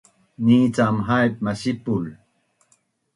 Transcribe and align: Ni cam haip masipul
Ni 0.45 0.57
cam 0.75 0.95
haip 1.07 1.35
masipul 1.45 2.05